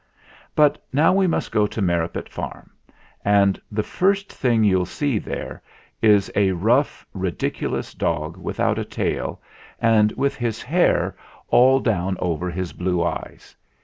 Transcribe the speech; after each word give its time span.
But 0.55 0.83
now 0.91 1.13
we 1.13 1.27
must 1.27 1.51
go 1.51 1.67
to 1.67 1.79
Merripit 1.79 2.27
Farm; 2.27 2.71
and 3.23 3.61
the 3.71 3.83
first 3.83 4.33
thing 4.33 4.63
you'll 4.63 4.87
see 4.87 5.19
there 5.19 5.61
is 6.01 6.31
a 6.35 6.53
rough 6.53 7.05
ridic 7.15 7.57
ulous 7.61 7.95
dog 7.95 8.35
without 8.35 8.79
a 8.79 8.83
tail 8.85 9.39
and 9.79 10.11
with 10.13 10.35
his 10.35 10.63
hair 10.63 11.15
all 11.49 11.79
down 11.79 12.17
over 12.19 12.49
his 12.49 12.73
blue 12.73 13.03
eyes. 13.03 13.55